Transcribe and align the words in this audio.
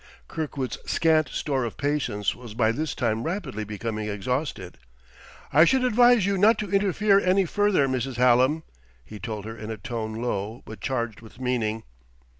Kirkwood's 0.27 0.79
scant 0.91 1.29
store 1.29 1.63
of 1.63 1.77
patience 1.77 2.33
was 2.33 2.55
by 2.55 2.71
this 2.71 2.95
time 2.95 3.21
rapidly 3.21 3.63
becoming 3.63 4.09
exhausted. 4.09 4.79
"I 5.53 5.63
should 5.63 5.83
advise 5.83 6.25
you 6.25 6.39
not 6.39 6.57
to 6.57 6.71
interfere 6.73 7.19
any 7.19 7.45
further, 7.45 7.87
Mrs. 7.87 8.15
Hallam," 8.15 8.63
he 9.05 9.19
told 9.19 9.45
her 9.45 9.55
in 9.55 9.69
a 9.69 9.77
tone 9.77 10.15
low, 10.15 10.63
but 10.65 10.81
charged 10.81 11.21
with 11.21 11.39
meaning. 11.39 11.83